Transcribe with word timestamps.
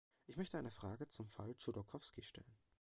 Ich 0.25 0.35
möchte 0.35 0.57
eine 0.57 0.71
Frage 0.71 1.09
zum 1.09 1.27
Fall 1.27 1.53
Chodorkowski 1.53 2.23
stellen. 2.23 2.57